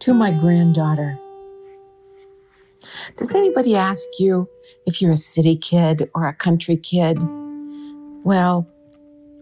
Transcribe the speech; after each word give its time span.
to 0.00 0.14
my 0.14 0.32
granddaughter. 0.32 1.18
Does 3.16 3.34
anybody 3.34 3.76
ask 3.76 4.06
you 4.18 4.48
if 4.86 5.00
you're 5.00 5.12
a 5.12 5.16
city 5.16 5.56
kid 5.56 6.10
or 6.14 6.26
a 6.26 6.34
country 6.34 6.76
kid? 6.76 7.18
Well, 8.24 8.66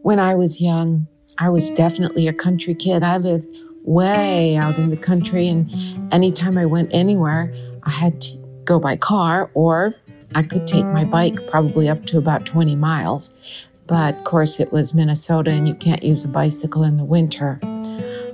when 0.03 0.19
I 0.19 0.35
was 0.35 0.61
young, 0.61 1.07
I 1.39 1.49
was 1.49 1.71
definitely 1.71 2.27
a 2.27 2.33
country 2.33 2.75
kid. 2.75 3.03
I 3.03 3.19
lived 3.19 3.49
way 3.85 4.57
out 4.57 4.79
in 4.79 4.91
the 4.91 4.97
country, 4.97 5.49
and 5.49 5.71
anytime 6.13 6.59
I 6.59 6.67
went 6.67 6.93
anywhere, 6.93 7.55
I 7.85 7.91
had 7.91 8.21
to 8.23 8.39
go 8.65 8.79
by 8.79 8.97
car 8.97 9.51
or 9.55 9.95
I 10.35 10.43
could 10.43 10.67
take 10.67 10.85
my 10.85 11.05
bike 11.05 11.39
probably 11.49 11.89
up 11.89 12.05
to 12.07 12.19
about 12.19 12.45
20 12.45 12.77
miles. 12.77 13.33
But 13.87 14.19
of 14.19 14.25
course, 14.25 14.61
it 14.61 14.73
was 14.73 14.93
Minnesota 14.93 15.51
and 15.51 15.67
you 15.67 15.75
can't 15.75 16.03
use 16.03 16.25
a 16.25 16.29
bicycle 16.29 16.85
in 16.85 16.99
the 16.99 17.05
winter. 17.05 17.59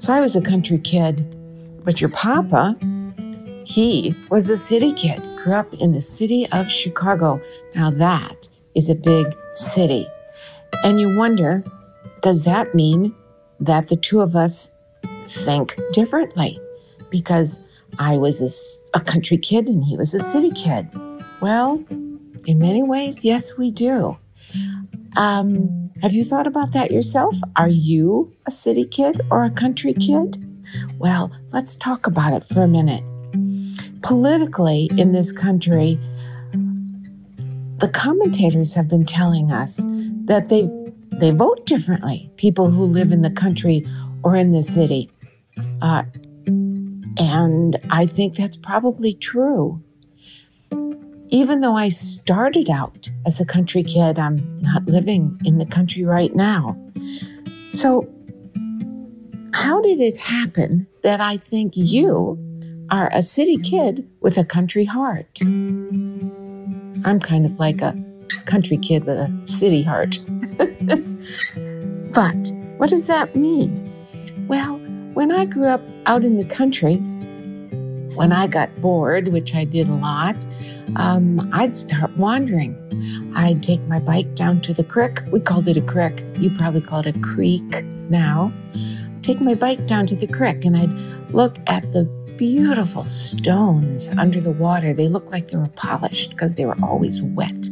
So 0.01 0.13
I 0.13 0.21
was 0.21 0.35
a 0.35 0.41
country 0.41 0.79
kid. 0.79 1.34
But 1.85 2.01
your 2.01 2.11
papa, 2.11 2.77
he 3.65 4.15
was 4.31 4.49
a 4.49 4.57
city 4.57 4.93
kid, 4.95 5.21
grew 5.37 5.55
up 5.55 5.73
in 5.75 5.93
the 5.93 6.01
city 6.01 6.47
of 6.51 6.71
Chicago. 6.71 7.41
Now 7.75 7.91
that 7.91 8.49
is 8.75 8.89
a 8.89 8.95
big 8.95 9.27
city. 9.55 10.09
And 10.83 10.99
you 10.99 11.15
wonder, 11.17 11.63
does 12.23 12.45
that 12.45 12.75
mean 12.75 13.15
that 13.61 13.89
the 13.89 13.97
two 13.97 14.21
of 14.21 14.35
us 14.35 14.71
think 15.29 15.77
differently? 15.93 16.59
Because 17.11 17.63
I 17.99 18.17
was 18.17 18.81
a, 18.95 18.99
a 18.99 19.01
country 19.03 19.39
kid 19.39 19.69
and 19.69 19.85
he 19.85 19.97
was 19.97 20.15
a 20.15 20.21
city 20.21 20.51
kid. 20.51 20.89
Well, 21.41 21.85
in 22.47 22.59
many 22.59 22.83
ways, 22.83 23.25
yes, 23.25 23.57
we 23.57 23.71
do. 23.71 24.17
Um, 25.17 25.91
have 26.03 26.13
you 26.13 26.25
thought 26.25 26.47
about 26.47 26.73
that 26.73 26.91
yourself? 26.91 27.37
Are 27.57 27.69
you 27.69 28.35
a 28.47 28.51
city 28.51 28.85
kid 28.85 29.21
or 29.31 29.45
a 29.45 29.51
country 29.51 29.93
kid? 29.93 30.41
Well, 30.99 31.33
let's 31.53 31.77
talk 31.77 32.07
about 32.07 32.33
it 32.33 32.45
for 32.45 32.63
a 32.63 32.69
minute. 32.69 33.05
Politically, 34.03 34.91
in 34.97 35.13
this 35.13 35.33
country, 35.33 35.99
the 37.79 37.91
commentators 37.93 38.75
have 38.75 38.89
been 38.89 39.05
telling 39.05 39.51
us 39.51 39.81
that 40.27 40.49
they 40.49 40.69
they 41.19 41.31
vote 41.31 41.65
differently. 41.67 42.31
People 42.37 42.71
who 42.71 42.85
live 42.85 43.13
in 43.13 43.23
the 43.23 43.31
country 43.31 43.87
or 44.23 44.35
in 44.35 44.51
the 44.51 44.63
city, 44.63 45.11
uh, 45.83 46.03
and 47.19 47.79
I 47.91 48.07
think 48.07 48.35
that's 48.35 48.57
probably 48.57 49.15
true. 49.15 49.83
Even 51.29 51.61
though 51.61 51.77
I 51.77 51.89
started 51.89 52.71
out 52.71 53.11
as 53.27 53.41
a 53.41 53.45
country 53.45 53.83
kid, 53.83 54.19
I'm 54.19 54.61
not 54.61 54.87
living 54.87 55.39
in 55.45 55.59
the 55.59 55.67
country 55.67 56.05
right 56.05 56.35
now. 56.35 56.77
So, 57.71 58.09
how 59.65 59.81
did 59.81 59.99
it 59.99 60.19
happen 60.19 60.87
that 61.01 61.23
I 61.23 61.39
think 61.39 61.73
you 61.75 62.39
are 62.91 63.09
a 63.15 63.23
city 63.23 63.57
kid 63.57 64.07
with 64.21 64.37
a 64.37 64.45
country 64.45 64.85
heart? 64.85 65.41
I'm 65.41 67.19
kind 67.19 67.47
of 67.47 67.59
like 67.59 67.81
a 67.81 67.97
country 68.45 68.77
kid 68.77 69.07
with 69.07 69.17
a 69.17 69.33
city 69.47 69.83
heart. 69.83 70.23
but 72.13 72.53
what 72.77 72.91
does 72.91 73.07
that 73.07 73.35
mean? 73.35 73.91
Well, 74.49 74.77
when 75.15 75.33
I 75.33 75.47
grew 75.47 75.69
up 75.69 75.81
out 76.05 76.25
in 76.25 76.37
the 76.37 76.45
country, 76.45 76.97
when 78.17 78.33
I 78.33 78.47
got 78.47 78.69
bored, 78.83 79.29
which 79.29 79.55
I 79.55 79.65
did 79.65 79.89
a 79.89 79.95
lot, 79.95 80.47
um, 80.97 81.49
I'd 81.55 81.75
start 81.75 82.15
wandering. 82.19 82.77
I'd 83.35 83.63
take 83.63 83.81
my 83.85 83.99
bike 83.99 84.35
down 84.35 84.61
to 84.61 84.75
the 84.75 84.85
creek. 84.85 85.21
We 85.33 85.41
called 85.41 85.69
it 85.69 85.79
a 85.79 85.83
creek. 85.83 86.23
You 86.39 86.51
probably 86.51 86.83
call 86.83 87.01
it 87.01 87.17
a 87.17 87.19
creek 87.21 87.83
now. 88.11 88.53
Take 89.25 89.41
my 89.41 89.55
bike 89.55 89.87
down 89.87 90.07
to 90.09 90.15
the 90.15 90.27
creek 90.27 90.67
and 90.67 90.77
I'd 90.77 90.91
look 91.33 91.57
at 91.67 91.93
the 91.93 92.05
beautiful 92.37 93.07
stones 93.07 94.13
under 94.19 94.39
the 94.39 94.51
water. 94.51 94.93
They 94.93 95.09
looked 95.09 95.31
like 95.31 95.49
they 95.49 95.57
were 95.57 95.69
polished 95.69 96.33
because 96.33 96.57
they 96.57 96.67
were 96.67 96.77
always 96.83 97.23
wet. 97.23 97.67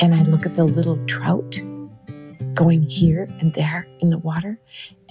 And 0.00 0.14
I'd 0.14 0.28
look 0.28 0.44
at 0.44 0.52
the 0.52 0.64
little 0.64 1.02
trout 1.06 1.58
going 2.52 2.82
here 2.82 3.26
and 3.40 3.54
there 3.54 3.86
in 4.00 4.10
the 4.10 4.18
water, 4.18 4.60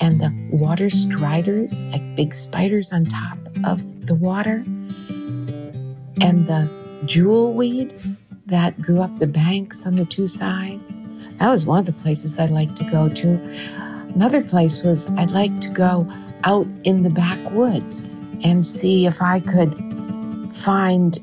and 0.01 0.21
the 0.21 0.31
water 0.51 0.87
striders, 0.87 1.87
like 1.87 2.15
big 2.15 2.35
spiders 2.35 2.93
on 2.93 3.05
top 3.05 3.39
of 3.63 4.05
the 4.05 4.13
water, 4.13 4.63
and 6.21 6.45
the 6.45 6.69
jewel 7.05 7.55
weed 7.55 7.95
that 8.45 8.79
grew 8.79 9.01
up 9.01 9.17
the 9.17 9.25
banks 9.25 9.87
on 9.87 9.95
the 9.95 10.05
two 10.05 10.27
sides. 10.27 11.03
That 11.39 11.49
was 11.49 11.65
one 11.65 11.79
of 11.79 11.87
the 11.87 11.93
places 11.93 12.37
I'd 12.37 12.51
like 12.51 12.75
to 12.75 12.83
go 12.83 13.09
to. 13.09 13.88
Another 14.15 14.43
place 14.43 14.83
was 14.83 15.09
I'd 15.11 15.31
like 15.31 15.59
to 15.61 15.71
go 15.71 16.11
out 16.43 16.67
in 16.83 17.03
the 17.03 17.09
backwoods 17.09 18.03
and 18.43 18.65
see 18.65 19.05
if 19.05 19.21
I 19.21 19.39
could 19.39 19.73
find 20.53 21.13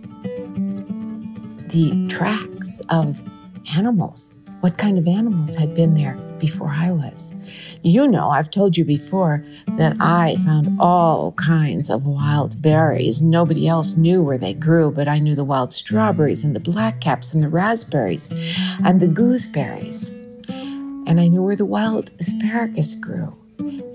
the 1.70 2.06
tracks 2.08 2.80
of 2.88 3.20
animals 3.76 4.38
what 4.60 4.78
kind 4.78 4.98
of 4.98 5.06
animals 5.06 5.54
had 5.54 5.74
been 5.74 5.94
there 5.94 6.16
before 6.38 6.70
I 6.70 6.90
was. 6.90 7.34
You 7.82 8.08
know, 8.08 8.30
I've 8.30 8.50
told 8.50 8.76
you 8.76 8.84
before 8.84 9.44
that 9.76 9.96
I 10.00 10.36
found 10.44 10.76
all 10.80 11.32
kinds 11.32 11.88
of 11.88 12.06
wild 12.06 12.60
berries. 12.60 13.22
Nobody 13.22 13.68
else 13.68 13.96
knew 13.96 14.22
where 14.22 14.38
they 14.38 14.54
grew, 14.54 14.90
but 14.90 15.08
I 15.08 15.18
knew 15.18 15.34
the 15.34 15.44
wild 15.44 15.72
strawberries 15.72 16.44
and 16.44 16.56
the 16.56 16.60
blackcaps 16.60 17.32
and 17.32 17.42
the 17.42 17.48
raspberries 17.48 18.30
and 18.84 19.00
the 19.00 19.08
gooseberries. 19.08 20.10
And 21.06 21.20
I 21.20 21.28
knew 21.28 21.42
where 21.42 21.56
the 21.56 21.64
wild 21.64 22.10
asparagus 22.18 22.94
grew. 22.96 23.34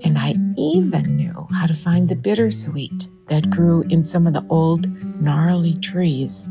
And 0.04 0.18
I 0.18 0.34
even 0.56 1.16
knew 1.16 1.46
how 1.52 1.66
to 1.66 1.74
find 1.74 2.08
the 2.08 2.16
bittersweet 2.16 3.08
that 3.28 3.50
grew 3.50 3.82
in 3.88 4.02
some 4.02 4.26
of 4.26 4.32
the 4.32 4.44
old 4.48 4.86
gnarly 5.20 5.74
trees. 5.78 6.48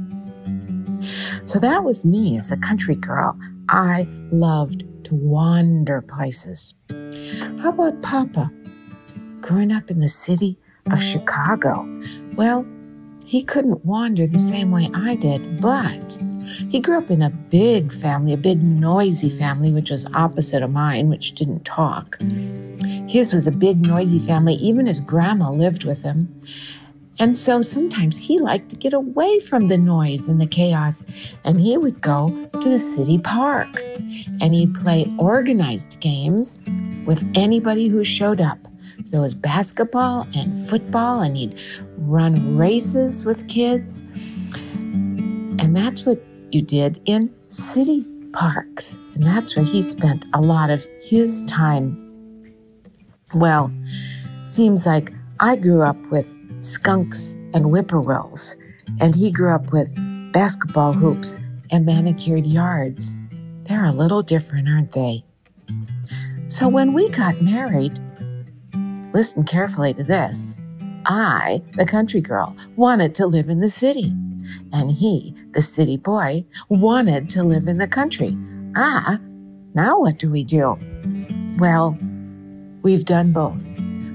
So 1.45 1.59
that 1.59 1.83
was 1.83 2.05
me 2.05 2.37
as 2.37 2.51
a 2.51 2.57
country 2.57 2.95
girl. 2.95 3.37
I 3.69 4.07
loved 4.31 4.83
to 5.05 5.15
wander 5.15 6.01
places. 6.01 6.75
How 7.59 7.69
about 7.69 8.01
Papa? 8.01 8.51
Growing 9.41 9.71
up 9.71 9.89
in 9.89 9.99
the 9.99 10.09
city 10.09 10.57
of 10.91 11.01
Chicago, 11.01 11.87
well, 12.35 12.65
he 13.25 13.43
couldn't 13.43 13.83
wander 13.85 14.27
the 14.27 14.39
same 14.39 14.71
way 14.71 14.89
I 14.93 15.15
did, 15.15 15.59
but 15.59 16.19
he 16.69 16.79
grew 16.79 16.97
up 16.97 17.09
in 17.09 17.21
a 17.21 17.29
big 17.29 17.91
family, 17.91 18.33
a 18.33 18.37
big 18.37 18.61
noisy 18.61 19.29
family, 19.29 19.71
which 19.71 19.89
was 19.89 20.05
opposite 20.13 20.63
of 20.63 20.71
mine, 20.71 21.09
which 21.09 21.33
didn't 21.33 21.65
talk. 21.65 22.17
His 23.07 23.33
was 23.33 23.47
a 23.47 23.51
big 23.51 23.85
noisy 23.85 24.19
family. 24.19 24.53
Even 24.55 24.85
his 24.85 24.99
grandma 24.99 25.51
lived 25.51 25.85
with 25.85 26.01
him. 26.03 26.41
And 27.19 27.37
so 27.37 27.61
sometimes 27.61 28.17
he 28.19 28.39
liked 28.39 28.69
to 28.69 28.75
get 28.75 28.93
away 28.93 29.39
from 29.39 29.67
the 29.67 29.77
noise 29.77 30.27
and 30.27 30.41
the 30.41 30.47
chaos, 30.47 31.03
and 31.43 31.59
he 31.59 31.77
would 31.77 32.01
go 32.01 32.29
to 32.61 32.69
the 32.69 32.79
city 32.79 33.17
park 33.17 33.81
and 34.41 34.53
he'd 34.53 34.73
play 34.73 35.05
organized 35.19 35.99
games 35.99 36.59
with 37.05 37.29
anybody 37.35 37.87
who 37.89 38.03
showed 38.03 38.39
up. 38.39 38.57
So 39.03 39.17
it 39.17 39.21
was 39.21 39.35
basketball 39.35 40.27
and 40.35 40.57
football, 40.69 41.21
and 41.21 41.35
he'd 41.35 41.59
run 41.97 42.57
races 42.57 43.25
with 43.25 43.47
kids. 43.47 44.01
And 44.53 45.75
that's 45.75 46.05
what 46.05 46.23
you 46.53 46.61
did 46.61 47.01
in 47.05 47.33
city 47.49 48.05
parks. 48.33 48.97
And 49.13 49.23
that's 49.23 49.55
where 49.55 49.65
he 49.65 49.81
spent 49.81 50.25
a 50.33 50.41
lot 50.41 50.69
of 50.69 50.85
his 51.01 51.43
time. 51.45 51.97
Well, 53.33 53.71
seems 54.43 54.85
like 54.85 55.13
I 55.39 55.55
grew 55.55 55.81
up 55.81 55.97
with 56.11 56.27
skunks 56.63 57.33
and 57.53 57.65
whippoorwills, 57.65 58.55
and 58.99 59.15
he 59.15 59.31
grew 59.31 59.53
up 59.53 59.71
with 59.71 59.93
basketball 60.31 60.93
hoops 60.93 61.39
and 61.71 61.85
manicured 61.85 62.45
yards. 62.45 63.17
They're 63.63 63.85
a 63.85 63.91
little 63.91 64.21
different, 64.21 64.67
aren't 64.67 64.91
they? 64.91 65.23
So 66.47 66.67
when 66.67 66.93
we 66.93 67.09
got 67.09 67.41
married, 67.41 67.99
listen 69.13 69.43
carefully 69.43 69.93
to 69.93 70.03
this. 70.03 70.59
I, 71.05 71.61
the 71.75 71.85
country 71.85 72.21
girl, 72.21 72.55
wanted 72.75 73.15
to 73.15 73.25
live 73.25 73.49
in 73.49 73.59
the 73.59 73.69
city, 73.69 74.13
and 74.73 74.91
he, 74.91 75.35
the 75.51 75.61
city 75.61 75.97
boy, 75.97 76.45
wanted 76.69 77.29
to 77.29 77.43
live 77.43 77.67
in 77.67 77.77
the 77.77 77.87
country. 77.87 78.37
Ah, 78.75 79.19
now 79.73 79.99
what 79.99 80.17
do 80.17 80.29
we 80.29 80.43
do? 80.43 80.77
Well, 81.57 81.97
we've 82.81 83.05
done 83.05 83.31
both. 83.31 83.67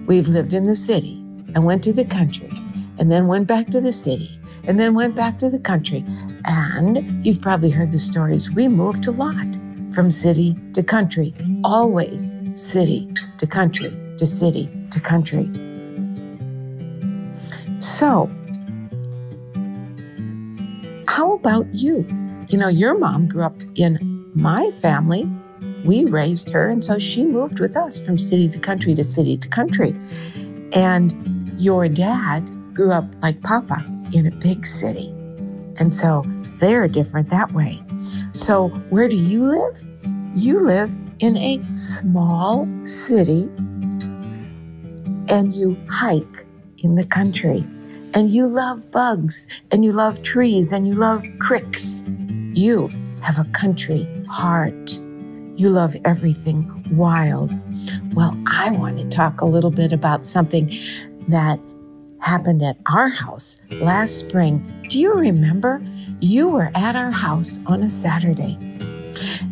We've 0.06 0.28
lived 0.28 0.52
in 0.52 0.66
the 0.66 0.76
city 0.76 1.14
and 1.54 1.64
went 1.64 1.82
to 1.84 1.92
the 1.92 2.04
country 2.04 2.50
and 2.98 3.10
then 3.10 3.26
went 3.26 3.46
back 3.46 3.68
to 3.68 3.80
the 3.80 3.92
city 3.92 4.38
and 4.66 4.80
then 4.80 4.94
went 4.94 5.14
back 5.14 5.38
to 5.38 5.50
the 5.50 5.58
country. 5.58 6.04
And 6.44 7.24
you've 7.24 7.40
probably 7.40 7.70
heard 7.70 7.92
the 7.92 7.98
stories. 7.98 8.50
We 8.50 8.68
moved 8.68 9.06
a 9.06 9.12
lot 9.12 9.46
from 9.92 10.10
city 10.10 10.56
to 10.74 10.82
country, 10.82 11.34
always 11.64 12.36
city 12.54 13.12
to 13.38 13.46
country 13.46 13.90
to 14.18 14.26
city 14.26 14.68
to 14.90 15.00
country. 15.00 15.50
So, 17.80 18.30
how 21.16 21.32
about 21.32 21.66
you? 21.72 22.06
You 22.50 22.58
know, 22.58 22.68
your 22.68 22.98
mom 22.98 23.26
grew 23.26 23.42
up 23.42 23.56
in 23.74 24.30
my 24.34 24.70
family. 24.72 25.24
We 25.82 26.04
raised 26.04 26.50
her, 26.50 26.68
and 26.68 26.84
so 26.84 26.98
she 26.98 27.24
moved 27.24 27.58
with 27.58 27.74
us 27.74 28.04
from 28.04 28.18
city 28.18 28.50
to 28.50 28.58
country 28.58 28.94
to 28.94 29.02
city 29.02 29.38
to 29.38 29.48
country. 29.48 29.96
And 30.74 31.58
your 31.58 31.88
dad 31.88 32.42
grew 32.74 32.92
up 32.92 33.06
like 33.22 33.40
Papa 33.40 33.82
in 34.12 34.26
a 34.26 34.30
big 34.30 34.66
city. 34.66 35.08
And 35.76 35.96
so 35.96 36.22
they're 36.58 36.86
different 36.86 37.30
that 37.30 37.50
way. 37.52 37.82
So, 38.34 38.68
where 38.90 39.08
do 39.08 39.16
you 39.16 39.42
live? 39.42 39.88
You 40.34 40.60
live 40.60 40.94
in 41.20 41.38
a 41.38 41.62
small 41.74 42.68
city 42.84 43.44
and 45.28 45.54
you 45.54 45.78
hike 45.88 46.44
in 46.76 46.96
the 46.96 47.06
country 47.06 47.66
and 48.16 48.30
you 48.30 48.46
love 48.46 48.90
bugs 48.90 49.46
and 49.70 49.84
you 49.84 49.92
love 49.92 50.22
trees 50.22 50.72
and 50.72 50.88
you 50.88 50.94
love 50.94 51.22
cricks. 51.38 52.02
You 52.54 52.88
have 53.20 53.38
a 53.38 53.44
country 53.52 54.08
heart. 54.26 54.98
You 55.56 55.68
love 55.68 55.94
everything 56.06 56.82
wild. 56.96 57.52
Well, 58.14 58.34
I 58.46 58.70
want 58.70 58.98
to 58.98 59.08
talk 59.10 59.42
a 59.42 59.44
little 59.44 59.70
bit 59.70 59.92
about 59.92 60.24
something 60.24 60.72
that 61.28 61.60
happened 62.20 62.62
at 62.62 62.78
our 62.86 63.10
house 63.10 63.60
last 63.72 64.18
spring. 64.18 64.64
Do 64.88 64.98
you 64.98 65.12
remember? 65.12 65.82
You 66.20 66.48
were 66.48 66.70
at 66.74 66.96
our 66.96 67.10
house 67.10 67.60
on 67.66 67.82
a 67.82 67.90
Saturday 67.90 68.56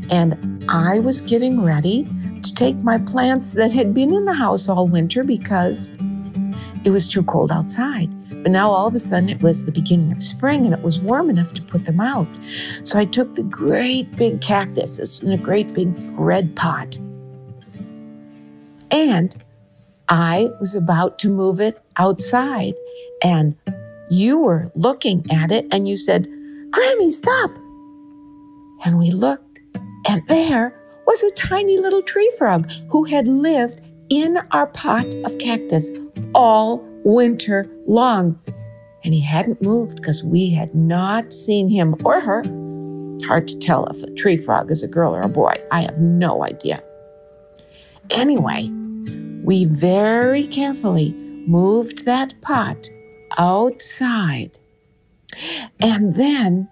and 0.09 0.65
I 0.71 1.01
was 1.01 1.21
getting 1.21 1.63
ready 1.63 2.09
to 2.43 2.55
take 2.55 2.77
my 2.77 2.97
plants 2.97 3.53
that 3.53 3.75
had 3.75 3.93
been 3.93 4.15
in 4.15 4.25
the 4.25 4.33
house 4.33 4.71
all 4.71 4.89
winter 4.89 5.23
because 5.23 5.93
it 6.85 6.91
was 6.91 7.11
too 7.11 7.25
cold 7.25 7.53
outside. 7.53 8.14
But 8.45 8.53
now 8.53 8.71
all 8.71 8.87
of 8.87 8.95
a 8.95 8.99
sudden 8.99 9.31
it 9.31 9.41
was 9.41 9.65
the 9.65 9.73
beginning 9.73 10.13
of 10.13 10.23
spring 10.23 10.67
and 10.67 10.75
it 10.75 10.83
was 10.83 11.01
warm 11.01 11.31
enough 11.31 11.55
to 11.55 11.63
put 11.63 11.87
them 11.87 11.99
out. 11.99 12.29
So 12.83 12.99
I 12.99 13.07
took 13.07 13.35
the 13.35 13.43
great 13.43 14.15
big 14.17 14.43
cactus 14.43 15.19
in 15.21 15.33
a 15.33 15.39
great 15.39 15.73
big 15.73 15.89
red 16.13 16.55
pot. 16.55 16.99
And 18.91 19.35
I 20.11 20.51
was 20.61 20.75
about 20.75 21.19
to 21.21 21.31
move 21.31 21.59
it 21.59 21.79
outside. 21.97 22.75
And 23.23 23.57
you 24.11 24.39
were 24.39 24.71
looking 24.75 25.25
at 25.33 25.51
it 25.51 25.67
and 25.73 25.89
you 25.89 25.97
said, 25.97 26.27
Grammy, 26.69 27.11
stop. 27.13 27.51
And 28.85 28.99
we 28.99 29.11
looked 29.11 29.61
and 30.07 30.21
there 30.27 30.79
was 31.07 31.23
a 31.23 31.31
tiny 31.31 31.79
little 31.79 32.03
tree 32.03 32.31
frog 32.37 32.71
who 32.91 33.05
had 33.05 33.27
lived 33.27 33.81
in 34.11 34.37
our 34.51 34.67
pot 34.67 35.07
of 35.25 35.39
cactus 35.39 35.91
all 36.35 36.87
winter 37.05 37.69
long. 37.87 38.39
And 39.05 39.13
he 39.13 39.21
hadn't 39.21 39.63
moved 39.63 39.97
because 39.97 40.25
we 40.25 40.51
had 40.51 40.75
not 40.75 41.33
seen 41.33 41.69
him 41.69 41.95
or 42.05 42.21
her. 42.21 42.43
It's 43.17 43.27
hard 43.27 43.47
to 43.49 43.59
tell 43.59 43.87
if 43.87 44.03
a 44.03 44.11
tree 44.15 44.37
frog 44.37 44.71
is 44.71 44.83
a 44.83 44.89
girl 44.89 45.15
or 45.15 45.21
a 45.21 45.29
boy. 45.29 45.55
I 45.71 45.83
have 45.83 45.99
no 45.99 46.45
idea. 46.45 46.83
Anyway, 48.11 48.71
we 49.45 49.67
very 49.67 50.47
carefully 50.47 51.13
moved 51.47 52.07
that 52.07 52.35
pot 52.41 52.89
outside. 53.39 54.59
And 55.81 56.15
then 56.15 56.69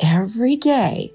every 0.00 0.56
day 0.56 1.12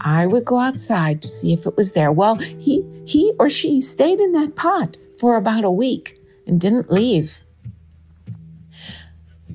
I 0.00 0.26
would 0.26 0.44
go 0.44 0.58
outside 0.58 1.20
to 1.22 1.28
see 1.28 1.52
if 1.52 1.66
it 1.66 1.76
was 1.76 1.92
there. 1.92 2.12
Well, 2.12 2.36
he, 2.36 2.84
he 3.06 3.32
or 3.38 3.48
she 3.48 3.80
stayed 3.80 4.20
in 4.20 4.32
that 4.32 4.56
pot 4.56 4.96
for 5.18 5.36
about 5.36 5.64
a 5.64 5.70
week 5.70 6.18
and 6.46 6.60
didn't 6.60 6.90
leave. 6.90 7.40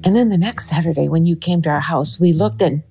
And 0.06 0.16
then 0.16 0.30
the 0.30 0.38
next 0.38 0.70
Saturday, 0.70 1.10
when 1.10 1.26
you 1.26 1.36
came 1.36 1.64
to 1.64 1.70
our 1.70 1.80
house, 1.80 2.20
we 2.20 2.32
looked 2.32 2.62
in 2.62 2.84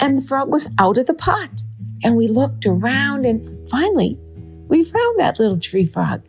and 0.00 0.16
the 0.16 0.22
frog 0.22 0.50
was 0.50 0.68
out 0.78 0.96
of 0.96 1.06
the 1.06 1.14
pot. 1.14 1.62
And 2.02 2.16
we 2.16 2.26
looked 2.26 2.66
around 2.66 3.26
and 3.26 3.68
finally 3.68 4.18
we 4.66 4.82
found 4.82 5.20
that 5.20 5.38
little 5.38 5.60
tree 5.60 5.84
frog 5.84 6.22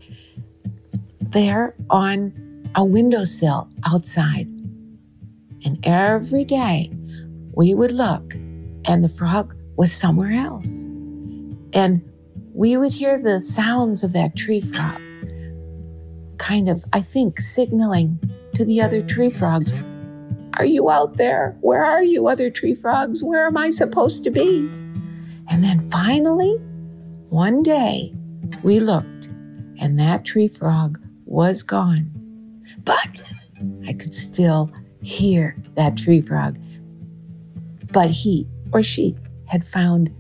there 1.22 1.74
on 1.90 2.70
a 2.76 2.84
windowsill 2.84 3.70
outside. 3.86 4.48
And 5.66 5.80
every 5.84 6.44
day 6.44 6.92
we 7.54 7.74
would 7.74 7.92
look 7.92 8.36
and 8.86 9.04
the 9.04 9.08
frog 9.08 9.56
was 9.78 9.94
somewhere 9.94 10.34
else. 10.34 10.84
And 11.74 12.04
we 12.54 12.76
would 12.78 12.94
hear 12.94 13.18
the 13.18 13.40
sounds 13.40 14.04
of 14.04 14.14
that 14.14 14.36
tree 14.36 14.62
frog, 14.62 15.02
kind 16.38 16.70
of, 16.70 16.84
I 16.92 17.00
think, 17.00 17.40
signaling 17.40 18.20
to 18.54 18.66
the 18.66 18.82
other 18.82 19.02
tree 19.02 19.30
frogs, 19.32 19.74
Are 20.58 20.66
you 20.66 20.90
out 20.90 21.18
there? 21.18 21.58
Where 21.62 21.84
are 21.84 22.04
you, 22.04 22.28
other 22.28 22.50
tree 22.50 22.76
frogs? 22.76 23.24
Where 23.24 23.48
am 23.48 23.58
I 23.58 23.70
supposed 23.70 24.24
to 24.24 24.32
be? 24.32 24.70
And 25.50 25.64
then 25.64 25.80
finally, 25.90 26.54
one 27.30 27.64
day, 27.64 28.14
we 28.62 28.80
looked, 28.80 29.28
and 29.80 30.00
that 30.00 30.26
tree 30.26 30.48
frog 30.48 31.00
was 31.26 31.64
gone. 31.64 32.10
But 32.86 33.24
I 33.88 33.94
could 33.94 34.14
still 34.14 34.72
hear 35.02 35.56
that 35.76 35.98
tree 35.98 36.22
frog. 36.22 36.60
But 37.92 38.10
he 38.10 38.48
or 38.72 38.84
she 38.84 39.16
had 39.46 39.66
found 39.66 40.12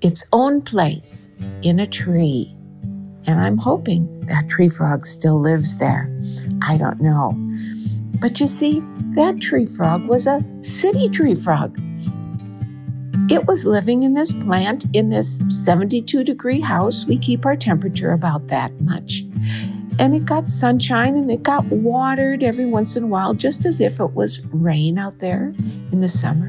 its 0.00 0.24
own 0.32 0.62
place 0.62 1.30
in 1.62 1.78
a 1.78 1.86
tree. 1.86 2.56
And 3.26 3.40
I'm 3.40 3.58
hoping 3.58 4.20
that 4.26 4.48
tree 4.48 4.68
frog 4.68 5.06
still 5.06 5.40
lives 5.40 5.78
there. 5.78 6.10
I 6.62 6.76
don't 6.76 7.00
know. 7.00 7.36
But 8.20 8.38
you 8.38 8.46
see, 8.46 8.82
that 9.14 9.40
tree 9.40 9.66
frog 9.66 10.06
was 10.06 10.26
a 10.26 10.44
city 10.60 11.08
tree 11.08 11.34
frog. 11.34 11.78
It 13.30 13.46
was 13.46 13.64
living 13.64 14.02
in 14.02 14.14
this 14.14 14.32
plant 14.32 14.86
in 14.92 15.08
this 15.08 15.40
72 15.48 16.24
degree 16.24 16.60
house. 16.60 17.06
We 17.06 17.16
keep 17.16 17.46
our 17.46 17.56
temperature 17.56 18.12
about 18.12 18.48
that 18.48 18.78
much. 18.80 19.22
And 19.98 20.14
it 20.14 20.24
got 20.24 20.50
sunshine 20.50 21.16
and 21.16 21.30
it 21.30 21.42
got 21.42 21.64
watered 21.66 22.42
every 22.42 22.66
once 22.66 22.96
in 22.96 23.04
a 23.04 23.06
while, 23.06 23.34
just 23.34 23.64
as 23.66 23.80
if 23.80 24.00
it 24.00 24.14
was 24.14 24.44
rain 24.46 24.98
out 24.98 25.18
there 25.20 25.54
in 25.92 26.00
the 26.00 26.08
summer. 26.08 26.48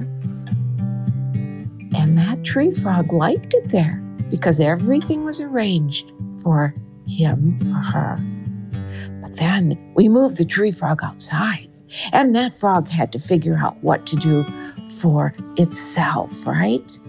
And 1.96 2.18
that 2.18 2.44
tree 2.44 2.72
frog 2.72 3.14
liked 3.14 3.54
it 3.54 3.70
there 3.70 4.02
because 4.30 4.60
everything 4.60 5.24
was 5.24 5.40
arranged 5.40 6.12
for 6.42 6.74
him 7.06 7.60
or 7.76 7.82
her. 7.82 8.41
But 9.22 9.38
then 9.38 9.78
we 9.96 10.10
moved 10.10 10.38
the 10.38 10.46
tree 10.46 10.72
frog 10.72 11.02
outside, 11.04 11.70
and 12.12 12.36
that 12.36 12.54
frog 12.54 12.90
had 12.90 13.12
to 13.14 13.20
figure 13.20 13.58
out 13.58 13.78
what 13.82 14.06
to 14.08 14.16
do 14.16 14.46
for 15.00 15.34
itself, 15.58 16.46
right? 16.46 17.00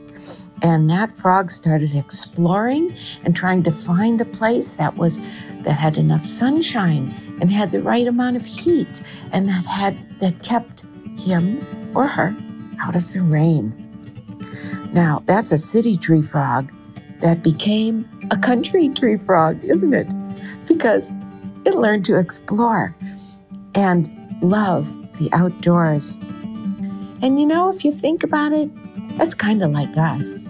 And 0.62 0.88
that 0.90 1.10
frog 1.10 1.50
started 1.50 1.96
exploring 1.96 2.94
and 3.24 3.34
trying 3.34 3.64
to 3.64 3.72
find 3.72 4.20
a 4.20 4.24
place 4.24 4.76
that 4.76 4.96
was 4.96 5.20
that 5.64 5.72
had 5.72 5.98
enough 5.98 6.24
sunshine 6.24 7.12
and 7.40 7.50
had 7.50 7.72
the 7.72 7.82
right 7.82 8.06
amount 8.06 8.36
of 8.36 8.44
heat 8.44 9.02
and 9.32 9.48
that 9.48 9.64
had 9.64 9.96
that 10.20 10.42
kept 10.42 10.84
him 11.18 11.64
or 11.96 12.06
her 12.06 12.34
out 12.80 12.94
of 12.94 13.12
the 13.12 13.22
rain. 13.22 13.72
Now, 14.92 15.22
that's 15.26 15.50
a 15.50 15.58
city 15.58 15.96
tree 15.96 16.22
frog 16.22 16.72
that 17.20 17.42
became 17.42 18.08
a 18.30 18.36
country 18.36 18.88
tree 18.90 19.16
frog, 19.16 19.64
isn't 19.64 19.94
it? 19.94 20.08
Because 20.68 21.10
it 21.64 21.74
learned 21.74 22.04
to 22.06 22.18
explore 22.18 22.94
and 23.74 24.10
love 24.42 24.92
the 25.18 25.28
outdoors. 25.32 26.18
And 27.22 27.40
you 27.40 27.46
know, 27.46 27.70
if 27.70 27.84
you 27.84 27.92
think 27.92 28.22
about 28.22 28.52
it, 28.52 28.70
that's 29.16 29.34
kind 29.34 29.62
of 29.62 29.70
like 29.70 29.96
us. 29.96 30.48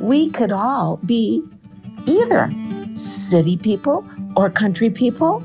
We 0.00 0.30
could 0.30 0.52
all 0.52 0.98
be 1.04 1.42
either 2.06 2.50
city 2.96 3.56
people 3.56 4.06
or 4.36 4.50
country 4.50 4.90
people, 4.90 5.42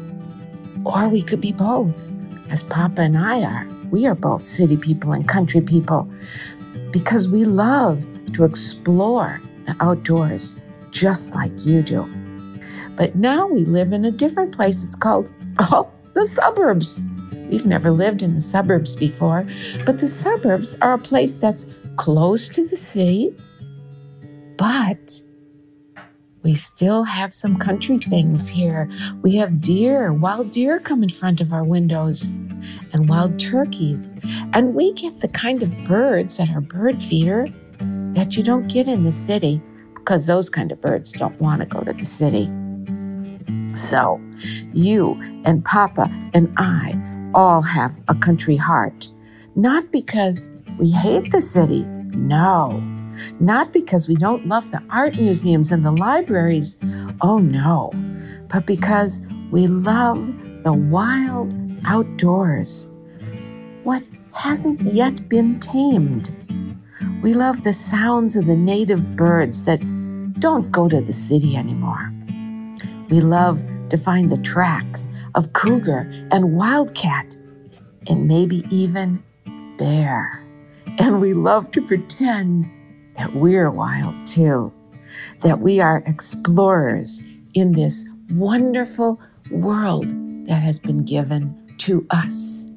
or 0.86 1.08
we 1.10 1.22
could 1.22 1.42
be 1.42 1.52
both, 1.52 2.12
as 2.50 2.64
Papa 2.64 3.02
and 3.02 3.18
I 3.18 3.44
are. 3.44 3.68
We 3.92 4.06
are 4.06 4.16
both 4.16 4.48
city 4.48 4.78
people 4.78 5.14
and 5.14 5.28
country 5.28 5.62
people 5.62 6.10
because 6.92 7.28
we 7.28 7.44
love 7.44 8.06
to 8.34 8.44
explore 8.44 9.42
the 9.66 9.76
outdoors 9.80 10.56
just 10.92 11.34
like 11.34 11.52
you 11.58 11.82
do. 11.82 12.08
But 13.00 13.16
now 13.16 13.48
we 13.48 13.64
live 13.64 13.94
in 13.94 14.04
a 14.04 14.12
different 14.12 14.54
place. 14.54 14.84
It's 14.84 14.94
called, 14.94 15.32
oh, 15.58 15.90
the 16.16 16.26
suburbs. 16.26 17.02
We've 17.50 17.66
never 17.66 17.92
lived 17.92 18.22
in 18.22 18.34
the 18.34 18.42
suburbs 18.42 18.94
before, 18.94 19.48
but 19.86 20.00
the 20.00 20.08
suburbs 20.10 20.76
are 20.82 20.94
a 20.94 21.00
place 21.00 21.38
that's 21.38 21.66
close 21.96 22.50
to 22.50 22.68
the 22.68 22.76
city, 22.76 23.34
but 24.58 25.24
we 26.44 26.56
still 26.56 27.06
have 27.06 27.34
some 27.34 27.58
country 27.58 28.00
things 28.00 28.50
here. 28.50 28.90
We 29.22 29.38
have 29.38 29.62
deer, 29.62 30.12
wild 30.12 30.52
deer 30.52 30.78
come 30.78 31.02
in 31.02 31.10
front 31.10 31.40
of 31.40 31.54
our 31.54 31.64
windows, 31.64 32.34
and 32.92 33.08
wild 33.08 33.40
turkeys. 33.40 34.18
And 34.52 34.76
we 34.76 34.92
get 34.92 35.22
the 35.22 35.30
kind 35.30 35.64
of 35.64 35.72
birds 35.86 36.38
at 36.38 36.50
our 36.50 36.62
bird 36.62 37.02
feeder 37.02 37.48
that 38.14 38.36
you 38.36 38.44
don't 38.44 38.68
get 38.68 38.90
in 38.90 39.06
the 39.06 39.12
city 39.14 39.62
because 39.96 40.28
those 40.28 40.50
kind 40.50 40.74
of 40.74 40.82
birds 40.82 41.14
don't 41.14 41.40
want 41.40 41.62
to 41.62 41.66
go 41.66 41.80
to 41.80 41.94
the 41.94 42.06
city. 42.06 42.52
So, 43.80 44.20
you 44.74 45.20
and 45.46 45.64
Papa 45.64 46.10
and 46.34 46.54
I 46.58 47.00
all 47.34 47.62
have 47.62 47.98
a 48.08 48.16
country 48.16 48.56
heart. 48.56 49.12
Not 49.56 49.92
because 49.92 50.54
we 50.78 50.92
hate 50.92 51.32
the 51.32 51.42
city, 51.42 51.84
no. 52.14 52.82
Not 53.40 53.74
because 53.74 54.08
we 54.08 54.16
don't 54.16 54.48
love 54.48 54.72
the 54.72 54.82
art 54.90 55.20
museums 55.20 55.72
and 55.72 55.86
the 55.86 55.92
libraries, 55.92 56.78
oh 57.22 57.38
no. 57.38 57.92
But 58.48 58.66
because 58.66 59.22
we 59.52 59.68
love 59.68 60.18
the 60.64 60.74
wild 60.74 61.54
outdoors. 61.86 62.88
What 63.84 64.08
hasn't 64.34 64.82
yet 64.82 65.28
been 65.30 65.60
tamed? 65.60 66.36
We 67.22 67.34
love 67.34 67.64
the 67.64 67.74
sounds 67.74 68.36
of 68.36 68.46
the 68.46 68.56
native 68.56 69.16
birds 69.16 69.66
that 69.66 69.80
don't 70.40 70.72
go 70.72 70.88
to 70.88 71.02
the 71.02 71.14
city 71.14 71.56
anymore. 71.56 72.14
We 73.10 73.22
love 73.22 73.64
to 73.90 73.98
find 73.98 74.32
the 74.32 74.38
tracks 74.38 75.12
of 75.36 75.54
cougar 75.54 76.10
and 76.32 76.56
wildcat 76.56 77.36
and 78.08 78.28
maybe 78.28 78.64
even 78.70 79.24
bear. 79.78 80.44
And 81.00 81.20
we 81.20 81.34
love 81.34 81.72
to 81.72 81.82
pretend 81.82 82.70
that 83.16 83.34
we're 83.34 83.72
wild 83.72 84.16
too, 84.28 84.72
that 85.42 85.60
we 85.60 85.80
are 85.80 86.04
explorers 86.06 87.24
in 87.54 87.72
this 87.72 88.08
wonderful 88.32 89.20
world 89.50 90.08
that 90.48 90.62
has 90.62 90.80
been 90.80 91.04
given 91.04 91.74
to 91.80 92.06
us. 92.12 92.69